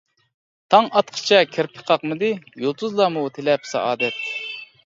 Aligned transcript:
تاڭ 0.73 0.87
ئاتقىچە 1.01 1.41
كىرپىك 1.57 1.83
قاقمىدى، 1.91 2.31
يۇلتۇزلارمۇ 2.65 3.27
تىلەپ 3.37 3.73
سائادەت. 3.75 4.23